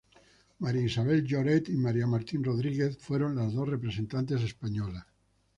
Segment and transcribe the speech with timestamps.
[0.57, 5.05] María Isabel Lloret y María Martín Rodríguez fueron las dos representantes españolas.